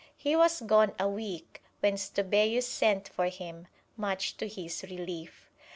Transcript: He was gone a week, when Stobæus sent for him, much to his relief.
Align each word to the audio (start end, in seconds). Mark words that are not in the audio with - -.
He 0.17 0.35
was 0.35 0.61
gone 0.61 0.93
a 0.97 1.07
week, 1.07 1.61
when 1.79 1.93
Stobæus 1.93 2.63
sent 2.63 3.07
for 3.07 3.25
him, 3.27 3.67
much 3.95 4.35
to 4.37 4.47
his 4.47 4.81
relief. 4.89 5.51